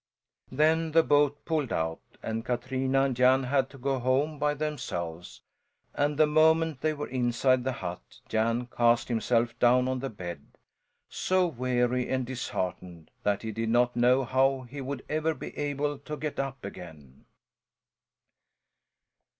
Then 0.51 0.93
the 0.93 1.03
boat 1.03 1.45
pulled 1.45 1.71
out 1.71 2.01
and 2.23 2.43
Katrina 2.43 3.03
and 3.03 3.15
Jan 3.15 3.43
had 3.43 3.69
to 3.69 3.77
go 3.77 3.99
home 3.99 4.39
by 4.39 4.55
themselves, 4.55 5.43
and 5.93 6.17
the 6.17 6.25
moment 6.25 6.81
they 6.81 6.91
were 6.95 7.05
inside 7.07 7.63
the 7.63 7.71
hut 7.85 8.19
Jan 8.27 8.65
cast 8.65 9.09
himself 9.09 9.53
down 9.59 9.87
on 9.87 9.99
the 9.99 10.09
bed 10.09 10.41
so 11.07 11.45
weary 11.45 12.09
and 12.09 12.25
disheartened 12.25 13.11
that 13.21 13.43
he 13.43 13.51
did 13.51 13.69
not 13.69 13.95
know 13.95 14.23
how 14.23 14.61
he 14.61 14.81
would 14.81 15.05
ever 15.07 15.35
be 15.35 15.55
able 15.55 15.99
to 15.99 16.17
get 16.17 16.39
up 16.39 16.65
again. 16.65 17.25